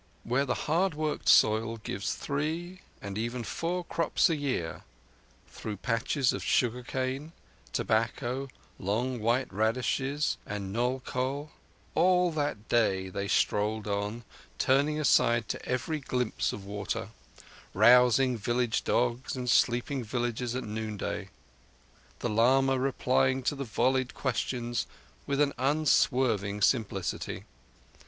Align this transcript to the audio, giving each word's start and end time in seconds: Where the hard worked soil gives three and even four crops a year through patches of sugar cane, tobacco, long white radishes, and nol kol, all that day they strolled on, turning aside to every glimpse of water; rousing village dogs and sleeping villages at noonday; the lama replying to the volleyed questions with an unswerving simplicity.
Where 0.23 0.47
the 0.47 0.55
hard 0.65 0.95
worked 0.95 1.29
soil 1.29 1.77
gives 1.77 2.15
three 2.15 2.81
and 3.03 3.19
even 3.19 3.43
four 3.43 3.83
crops 3.83 4.31
a 4.31 4.35
year 4.35 4.81
through 5.47 5.77
patches 5.77 6.33
of 6.33 6.43
sugar 6.43 6.81
cane, 6.81 7.33
tobacco, 7.71 8.47
long 8.79 9.19
white 9.19 9.53
radishes, 9.53 10.39
and 10.43 10.73
nol 10.73 11.01
kol, 11.05 11.51
all 11.93 12.31
that 12.31 12.67
day 12.67 13.09
they 13.09 13.27
strolled 13.27 13.85
on, 13.85 14.23
turning 14.57 14.99
aside 14.99 15.47
to 15.49 15.63
every 15.67 15.99
glimpse 15.99 16.51
of 16.51 16.65
water; 16.65 17.09
rousing 17.75 18.37
village 18.39 18.83
dogs 18.83 19.35
and 19.35 19.51
sleeping 19.51 20.03
villages 20.03 20.55
at 20.55 20.63
noonday; 20.63 21.29
the 22.21 22.29
lama 22.29 22.79
replying 22.79 23.43
to 23.43 23.53
the 23.53 23.65
volleyed 23.65 24.15
questions 24.15 24.87
with 25.27 25.39
an 25.39 25.53
unswerving 25.59 26.59
simplicity. 26.59 27.43